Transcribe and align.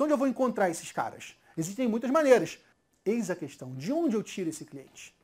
Onde 0.00 0.12
eu 0.12 0.18
vou 0.18 0.26
encontrar 0.26 0.70
esses 0.70 0.90
caras? 0.90 1.36
Existem 1.56 1.86
muitas 1.86 2.10
maneiras. 2.10 2.58
Eis 3.04 3.30
a 3.30 3.36
questão: 3.36 3.74
de 3.74 3.92
onde 3.92 4.16
eu 4.16 4.22
tiro 4.22 4.48
esse 4.48 4.64
cliente? 4.64 5.14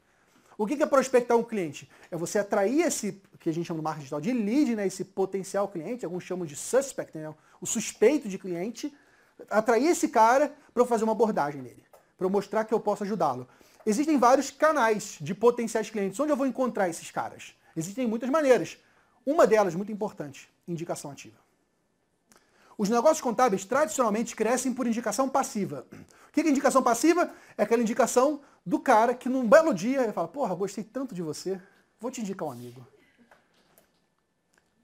O 0.58 0.66
que 0.66 0.82
é 0.82 0.86
prospectar 0.86 1.36
um 1.36 1.42
cliente? 1.42 1.88
É 2.10 2.16
você 2.16 2.38
atrair 2.38 2.82
esse, 2.82 3.22
que 3.38 3.48
a 3.48 3.52
gente 3.52 3.66
chama 3.66 3.78
no 3.78 3.82
marketing 3.82 4.02
digital 4.02 4.20
de 4.20 4.32
lead, 4.32 4.76
né, 4.76 4.86
esse 4.86 5.04
potencial 5.04 5.68
cliente, 5.68 6.04
alguns 6.04 6.24
chamam 6.24 6.44
de 6.44 6.56
suspect, 6.56 7.16
né, 7.16 7.32
o 7.60 7.66
suspeito 7.66 8.28
de 8.28 8.38
cliente, 8.38 8.92
atrair 9.48 9.86
esse 9.86 10.08
cara 10.08 10.52
para 10.74 10.82
eu 10.82 10.86
fazer 10.86 11.04
uma 11.04 11.12
abordagem 11.12 11.62
nele, 11.62 11.84
para 12.16 12.26
eu 12.26 12.30
mostrar 12.30 12.64
que 12.64 12.74
eu 12.74 12.80
posso 12.80 13.04
ajudá-lo. 13.04 13.48
Existem 13.86 14.18
vários 14.18 14.50
canais 14.50 15.16
de 15.20 15.34
potenciais 15.34 15.88
clientes. 15.88 16.18
Onde 16.18 16.32
eu 16.32 16.36
vou 16.36 16.46
encontrar 16.46 16.88
esses 16.88 17.10
caras? 17.10 17.54
Existem 17.76 18.06
muitas 18.06 18.28
maneiras. 18.28 18.76
Uma 19.24 19.46
delas, 19.46 19.74
muito 19.76 19.92
importante, 19.92 20.50
indicação 20.66 21.10
ativa. 21.10 21.36
Os 22.78 22.88
negócios 22.88 23.20
contábeis 23.20 23.64
tradicionalmente 23.64 24.36
crescem 24.36 24.72
por 24.72 24.86
indicação 24.86 25.28
passiva. 25.28 25.84
O 26.28 26.32
que 26.32 26.40
é 26.40 26.48
indicação 26.48 26.80
passiva? 26.80 27.34
É 27.56 27.64
aquela 27.64 27.82
indicação 27.82 28.40
do 28.64 28.78
cara 28.78 29.14
que 29.14 29.28
num 29.28 29.48
belo 29.48 29.74
dia 29.74 30.04
ele 30.04 30.12
fala, 30.12 30.28
porra, 30.28 30.54
gostei 30.54 30.84
tanto 30.84 31.12
de 31.12 31.20
você, 31.20 31.60
vou 31.98 32.08
te 32.08 32.20
indicar 32.20 32.46
um 32.46 32.52
amigo. 32.52 32.86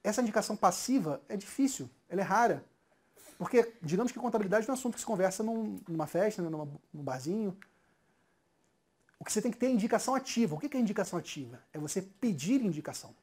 Essa 0.03 0.21
indicação 0.21 0.57
passiva 0.57 1.23
é 1.29 1.37
difícil, 1.37 1.89
ela 2.09 2.21
é 2.21 2.25
rara. 2.25 2.65
Porque, 3.39 3.73
digamos 3.81 4.11
que 4.11 4.19
contabilidade 4.19 4.69
é 4.69 4.71
um 4.71 4.75
assunto 4.75 4.95
que 4.95 5.01
se 5.01 5.07
conversa 5.07 5.45
num, 5.45 5.81
numa 5.89 6.07
festa, 6.09 6.43
né, 6.43 6.49
numa, 6.49 6.69
num 6.93 7.03
barzinho. 7.03 7.57
O 9.21 9.25
que 9.25 9.33
você 9.33 9.41
tem 9.41 9.53
que 9.53 9.57
ter 9.57 9.67
é 9.67 9.71
indicação 9.71 10.15
ativa. 10.17 10.57
O 10.57 10.59
que 10.59 10.77
é 10.77 10.81
indicação 10.81 11.19
ativa? 11.19 11.63
É 11.73 11.79
você 11.79 12.03
pedir 12.03 12.61
indicação. 12.61 13.15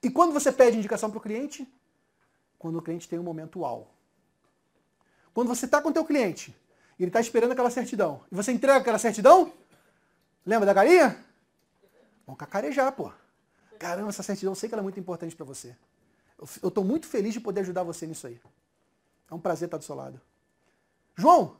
E 0.00 0.10
quando 0.10 0.32
você 0.32 0.52
pede 0.52 0.78
indicação 0.78 1.10
para 1.10 1.18
o 1.18 1.20
cliente? 1.20 1.68
Quando 2.62 2.78
o 2.78 2.82
cliente 2.82 3.08
tem 3.08 3.18
um 3.18 3.24
momento 3.24 3.58
uau. 3.58 3.92
Quando 5.34 5.48
você 5.48 5.64
está 5.66 5.82
com 5.82 5.88
o 5.88 5.92
teu 5.92 6.04
cliente 6.04 6.54
ele 7.02 7.08
está 7.08 7.20
esperando 7.20 7.50
aquela 7.50 7.70
certidão, 7.70 8.20
e 8.30 8.34
você 8.34 8.52
entrega 8.52 8.78
aquela 8.78 8.98
certidão, 8.98 9.52
lembra 10.46 10.64
da 10.64 10.72
galinha? 10.72 11.16
Vamos 12.24 12.38
cacarejar, 12.38 12.92
pô. 12.92 13.12
Caramba, 13.76 14.10
essa 14.10 14.22
certidão, 14.22 14.52
eu 14.52 14.54
sei 14.54 14.68
que 14.68 14.74
ela 14.74 14.82
é 14.82 14.84
muito 14.84 15.00
importante 15.00 15.34
para 15.34 15.44
você. 15.44 15.76
Eu 16.62 16.68
estou 16.68 16.84
muito 16.84 17.08
feliz 17.08 17.34
de 17.34 17.40
poder 17.40 17.62
ajudar 17.62 17.82
você 17.82 18.06
nisso 18.06 18.28
aí. 18.28 18.40
É 19.28 19.34
um 19.34 19.40
prazer 19.40 19.66
estar 19.66 19.78
do 19.78 19.84
seu 19.84 19.96
lado. 19.96 20.20
João, 21.16 21.56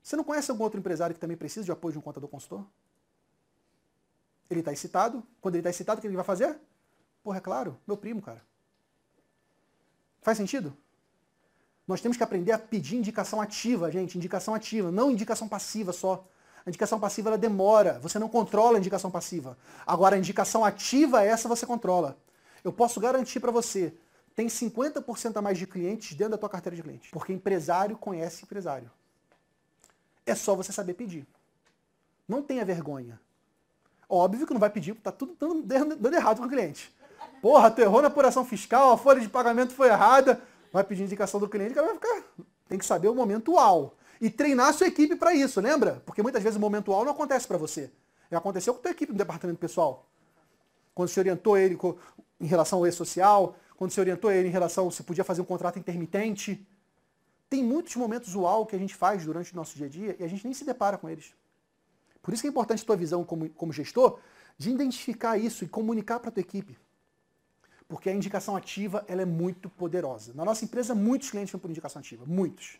você 0.00 0.14
não 0.14 0.22
conhece 0.22 0.50
algum 0.50 0.62
outro 0.62 0.78
empresário 0.78 1.14
que 1.14 1.20
também 1.20 1.36
precisa 1.36 1.64
de 1.64 1.72
apoio 1.72 1.92
de 1.92 1.98
um 1.98 2.02
contador 2.02 2.28
consultor? 2.28 2.64
Ele 4.48 4.60
está 4.60 4.72
excitado. 4.72 5.26
Quando 5.40 5.56
ele 5.56 5.60
está 5.60 5.70
excitado, 5.70 5.98
o 5.98 6.00
que 6.00 6.06
ele 6.06 6.14
vai 6.14 6.24
fazer? 6.24 6.56
Porra, 7.22 7.38
é 7.38 7.40
claro, 7.40 7.76
meu 7.84 7.96
primo, 7.96 8.22
cara. 8.22 8.40
Faz 10.24 10.38
sentido? 10.38 10.74
Nós 11.86 12.00
temos 12.00 12.16
que 12.16 12.22
aprender 12.22 12.50
a 12.50 12.58
pedir 12.58 12.96
indicação 12.96 13.42
ativa, 13.42 13.90
gente, 13.92 14.16
indicação 14.16 14.54
ativa, 14.54 14.90
não 14.90 15.10
indicação 15.10 15.46
passiva 15.46 15.92
só. 15.92 16.26
A 16.64 16.70
indicação 16.70 16.98
passiva 16.98 17.28
ela 17.28 17.36
demora, 17.36 17.98
você 18.00 18.18
não 18.18 18.26
controla 18.26 18.78
a 18.78 18.80
indicação 18.80 19.10
passiva. 19.10 19.58
Agora 19.86 20.16
a 20.16 20.18
indicação 20.18 20.64
ativa 20.64 21.22
essa 21.22 21.46
você 21.46 21.66
controla. 21.66 22.16
Eu 22.64 22.72
posso 22.72 22.98
garantir 22.98 23.38
para 23.38 23.50
você, 23.50 23.92
tem 24.34 24.46
50% 24.46 25.36
a 25.36 25.42
mais 25.42 25.58
de 25.58 25.66
clientes 25.66 26.16
dentro 26.16 26.30
da 26.30 26.38
tua 26.38 26.48
carteira 26.48 26.74
de 26.74 26.82
clientes, 26.82 27.10
porque 27.10 27.30
empresário 27.30 27.98
conhece 27.98 28.44
empresário. 28.44 28.90
É 30.24 30.34
só 30.34 30.56
você 30.56 30.72
saber 30.72 30.94
pedir. 30.94 31.26
Não 32.26 32.42
tenha 32.42 32.64
vergonha. 32.64 33.20
Óbvio 34.08 34.46
que 34.46 34.54
não 34.54 34.60
vai 34.60 34.70
pedir, 34.70 34.94
tá 34.94 35.12
tudo 35.12 35.36
dando, 35.62 36.14
errado 36.14 36.38
com 36.38 36.46
o 36.46 36.48
cliente. 36.48 36.90
Porra, 37.44 37.70
tu 37.70 37.82
errou 37.82 38.00
na 38.00 38.08
apuração 38.08 38.42
fiscal, 38.42 38.92
a 38.92 38.96
folha 38.96 39.20
de 39.20 39.28
pagamento 39.28 39.74
foi 39.74 39.88
errada. 39.88 40.40
Vai 40.72 40.82
pedir 40.82 41.02
indicação 41.02 41.38
do 41.38 41.46
cliente, 41.46 41.72
o 41.72 41.74
cara 41.74 41.88
vai 41.88 41.96
ficar. 41.96 42.22
Tem 42.66 42.78
que 42.78 42.86
saber 42.86 43.08
o 43.08 43.14
momento 43.14 43.52
uau. 43.52 43.98
E 44.18 44.30
treinar 44.30 44.68
a 44.68 44.72
sua 44.72 44.86
equipe 44.86 45.14
para 45.14 45.34
isso, 45.34 45.60
lembra? 45.60 46.02
Porque 46.06 46.22
muitas 46.22 46.42
vezes 46.42 46.56
o 46.56 46.58
momento 46.58 46.90
uau 46.90 47.04
não 47.04 47.12
acontece 47.12 47.46
para 47.46 47.58
você. 47.58 47.92
Já 48.30 48.38
aconteceu 48.38 48.72
com 48.72 48.80
a 48.80 48.82
tua 48.84 48.92
equipe 48.92 49.12
no 49.12 49.18
departamento 49.18 49.58
pessoal. 49.58 50.08
Quando 50.94 51.10
você 51.10 51.20
orientou 51.20 51.58
ele 51.58 51.78
em 52.40 52.46
relação 52.46 52.78
ao 52.78 52.86
e-social, 52.86 53.54
quando 53.76 53.90
você 53.90 54.00
orientou 54.00 54.32
ele 54.32 54.48
em 54.48 54.50
relação 54.50 54.90
se 54.90 55.02
podia 55.02 55.22
fazer 55.22 55.42
um 55.42 55.44
contrato 55.44 55.78
intermitente. 55.78 56.66
Tem 57.50 57.62
muitos 57.62 57.94
momentos 57.96 58.34
uau 58.34 58.64
que 58.64 58.74
a 58.74 58.78
gente 58.78 58.94
faz 58.94 59.22
durante 59.26 59.52
o 59.52 59.56
nosso 59.56 59.76
dia 59.76 59.84
a 59.84 59.90
dia 59.90 60.16
e 60.18 60.24
a 60.24 60.28
gente 60.28 60.46
nem 60.46 60.54
se 60.54 60.64
depara 60.64 60.96
com 60.96 61.10
eles. 61.10 61.34
Por 62.22 62.32
isso 62.32 62.42
que 62.42 62.46
é 62.46 62.50
importante 62.50 62.82
a 62.82 62.86
tua 62.86 62.96
visão 62.96 63.22
como, 63.22 63.50
como 63.50 63.70
gestor 63.70 64.18
de 64.56 64.70
identificar 64.70 65.36
isso 65.36 65.62
e 65.62 65.68
comunicar 65.68 66.18
para 66.20 66.30
a 66.30 66.32
tua 66.32 66.40
equipe 66.40 66.74
porque 67.88 68.08
a 68.08 68.12
indicação 68.12 68.56
ativa 68.56 69.04
ela 69.08 69.22
é 69.22 69.26
muito 69.26 69.68
poderosa. 69.68 70.32
Na 70.34 70.44
nossa 70.44 70.64
empresa, 70.64 70.94
muitos 70.94 71.30
clientes 71.30 71.52
vêm 71.52 71.60
por 71.60 71.70
indicação 71.70 72.00
ativa, 72.00 72.24
muitos. 72.26 72.78